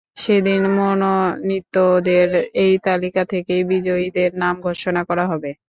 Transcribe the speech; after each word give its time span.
সেদিন 0.17 0.61
মনোনীতদের 0.77 2.29
এই 2.61 2.73
তালিকা 2.83 3.21
থেকেই 3.25 3.61
বিজয়ীদের 3.65 4.31
নাম 4.35 4.55
ঘোষণা 4.61 5.01
করা 5.09 5.25
হবে। 5.31 5.51